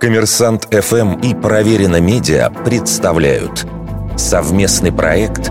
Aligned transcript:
Коммерсант 0.00 0.68
ФМ 0.72 1.20
и 1.20 1.34
Проверено 1.34 2.00
Медиа 2.00 2.50
представляют 2.50 3.66
совместный 4.16 4.92
проект 4.92 5.50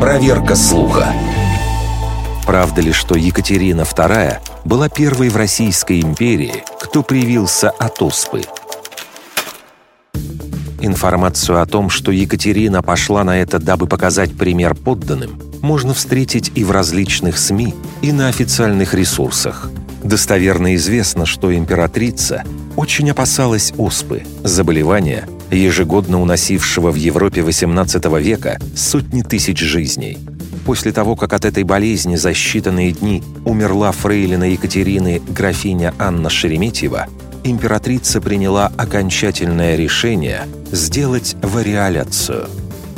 «Проверка 0.00 0.54
слуха». 0.54 1.12
Правда 2.46 2.80
ли, 2.80 2.92
что 2.92 3.14
Екатерина 3.14 3.82
II 3.82 4.38
была 4.64 4.88
первой 4.88 5.28
в 5.28 5.36
Российской 5.36 6.00
империи, 6.00 6.64
кто 6.80 7.02
привился 7.02 7.70
от 7.70 8.00
оспы? 8.00 8.42
Информацию 10.80 11.60
о 11.60 11.66
том, 11.66 11.90
что 11.90 12.12
Екатерина 12.12 12.82
пошла 12.82 13.24
на 13.24 13.38
это, 13.40 13.58
дабы 13.58 13.86
показать 13.86 14.36
пример 14.36 14.74
подданным, 14.74 15.40
можно 15.60 15.92
встретить 15.92 16.52
и 16.54 16.64
в 16.64 16.70
различных 16.70 17.36
СМИ, 17.36 17.74
и 18.00 18.12
на 18.12 18.28
официальных 18.28 18.94
ресурсах. 18.94 19.70
Достоверно 20.02 20.76
известно, 20.76 21.26
что 21.26 21.54
императрица 21.54 22.44
очень 22.78 23.10
опасалась 23.10 23.72
оспы, 23.76 24.22
заболевания, 24.44 25.28
ежегодно 25.50 26.22
уносившего 26.22 26.92
в 26.92 26.94
Европе 26.94 27.40
XVIII 27.40 28.22
века 28.22 28.60
сотни 28.76 29.22
тысяч 29.22 29.58
жизней. 29.58 30.16
После 30.64 30.92
того, 30.92 31.16
как 31.16 31.32
от 31.32 31.44
этой 31.44 31.64
болезни 31.64 32.14
за 32.14 32.30
считанные 32.30 32.92
дни 32.92 33.24
умерла 33.44 33.90
фрейлина 33.90 34.44
Екатерины 34.44 35.20
графиня 35.28 35.92
Анна 35.98 36.30
Шереметьева, 36.30 37.08
императрица 37.42 38.20
приняла 38.20 38.70
окончательное 38.76 39.74
решение 39.74 40.46
сделать 40.70 41.34
вариоляцию. 41.42 42.48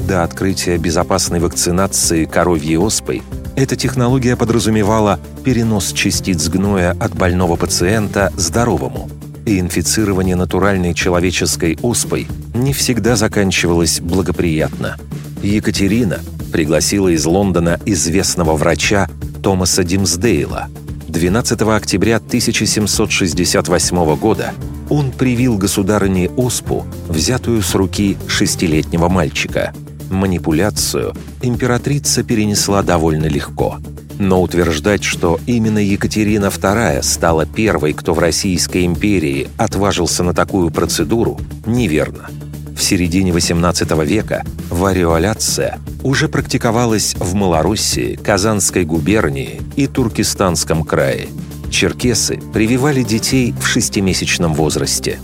До 0.06 0.24
открытия 0.24 0.76
безопасной 0.76 1.40
вакцинации 1.40 2.26
коровьей 2.26 2.76
оспой 2.76 3.22
эта 3.56 3.76
технология 3.76 4.36
подразумевала 4.36 5.18
перенос 5.42 5.92
частиц 5.92 6.48
гноя 6.48 6.94
от 7.00 7.14
больного 7.14 7.56
пациента 7.56 8.30
здоровому– 8.36 9.08
и 9.50 9.58
инфицирование 9.58 10.36
натуральной 10.36 10.94
человеческой 10.94 11.76
оспой 11.82 12.28
не 12.54 12.72
всегда 12.72 13.16
заканчивалось 13.16 14.00
благоприятно. 14.00 14.96
Екатерина 15.42 16.20
пригласила 16.52 17.08
из 17.08 17.24
Лондона 17.26 17.80
известного 17.84 18.56
врача 18.56 19.08
Томаса 19.42 19.82
Димсдейла. 19.82 20.68
12 21.08 21.62
октября 21.62 22.16
1768 22.18 24.16
года 24.16 24.54
он 24.88 25.10
привил 25.10 25.58
государыне 25.58 26.30
оспу, 26.30 26.86
взятую 27.08 27.62
с 27.62 27.74
руки 27.74 28.16
шестилетнего 28.28 29.08
мальчика. 29.08 29.72
Манипуляцию 30.10 31.12
императрица 31.42 32.22
перенесла 32.22 32.82
довольно 32.82 33.26
легко– 33.26 33.78
но 34.20 34.42
утверждать, 34.42 35.02
что 35.02 35.40
именно 35.46 35.78
Екатерина 35.78 36.46
II 36.46 37.02
стала 37.02 37.46
первой, 37.46 37.94
кто 37.94 38.12
в 38.12 38.18
Российской 38.18 38.84
империи 38.84 39.48
отважился 39.56 40.22
на 40.22 40.34
такую 40.34 40.70
процедуру, 40.70 41.40
неверно. 41.64 42.28
В 42.76 42.82
середине 42.82 43.30
XVIII 43.30 44.04
века 44.04 44.44
вариоляция 44.68 45.78
уже 46.02 46.28
практиковалась 46.28 47.14
в 47.18 47.34
Малороссии, 47.34 48.16
Казанской 48.16 48.84
губернии 48.84 49.60
и 49.76 49.86
Туркестанском 49.86 50.84
крае. 50.84 51.28
Черкесы 51.70 52.40
прививали 52.52 53.02
детей 53.02 53.54
в 53.58 53.66
шестимесячном 53.66 54.52
возрасте. 54.52 55.18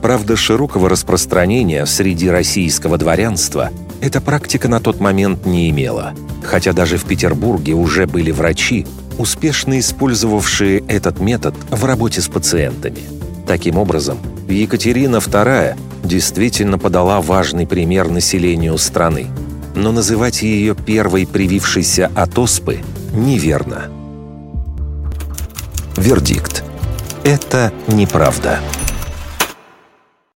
Правда, 0.00 0.36
широкого 0.36 0.88
распространения 0.88 1.84
среди 1.86 2.30
российского 2.30 2.98
дворянства 2.98 3.70
эта 4.00 4.20
практика 4.20 4.68
на 4.68 4.80
тот 4.80 5.00
момент 5.00 5.46
не 5.46 5.70
имела– 5.70 6.14
хотя 6.48 6.72
даже 6.72 6.96
в 6.96 7.04
Петербурге 7.04 7.74
уже 7.74 8.06
были 8.06 8.30
врачи, 8.30 8.86
успешно 9.18 9.78
использовавшие 9.78 10.82
этот 10.88 11.20
метод 11.20 11.54
в 11.70 11.84
работе 11.84 12.20
с 12.20 12.28
пациентами. 12.28 13.00
Таким 13.46 13.78
образом, 13.78 14.18
Екатерина 14.48 15.16
II 15.16 15.76
действительно 16.04 16.78
подала 16.78 17.20
важный 17.20 17.66
пример 17.66 18.08
населению 18.08 18.78
страны, 18.78 19.26
но 19.74 19.92
называть 19.92 20.42
ее 20.42 20.74
первой 20.74 21.26
привившейся 21.26 22.10
от 22.14 22.38
оспы 22.38 22.80
неверно. 23.12 23.86
Вердикт. 25.96 26.62
Это 27.24 27.72
неправда. 27.88 28.60